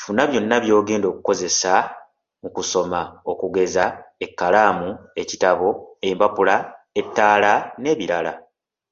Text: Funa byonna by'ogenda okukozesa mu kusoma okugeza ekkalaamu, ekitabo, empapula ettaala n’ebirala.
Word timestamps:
Funa 0.00 0.22
byonna 0.30 0.56
by'ogenda 0.64 1.06
okukozesa 1.12 1.72
mu 2.42 2.48
kusoma 2.56 3.00
okugeza 3.32 3.84
ekkalaamu, 4.24 4.88
ekitabo, 5.22 5.68
empapula 6.08 6.56
ettaala 7.00 7.52
n’ebirala. 7.80 8.32